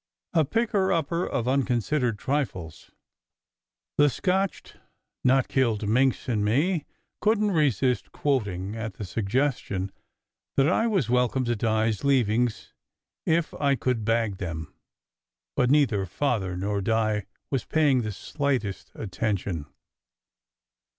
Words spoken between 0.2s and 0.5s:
""A